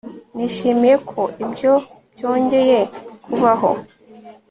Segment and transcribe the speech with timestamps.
[0.35, 1.73] Nishimiye ko ibyo
[2.13, 2.79] byongeye
[3.23, 3.71] kubaho